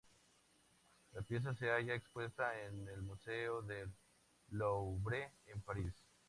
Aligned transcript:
La 1.13 1.21
pieza 1.21 1.53
se 1.53 1.69
halla 1.69 1.93
expuesta 1.93 2.59
en 2.63 2.87
el 2.87 3.03
Museo 3.03 3.61
del 3.61 3.93
Louvre 4.49 5.29
en 5.45 5.61
París. 5.61 5.93